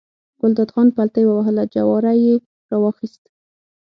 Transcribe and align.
ګلداد 0.39 0.69
خان 0.73 0.87
پلتۍ 0.95 1.23
ووهله، 1.25 1.63
جواری 1.73 2.15
یې 2.25 2.35
راواخیست. 2.69 3.23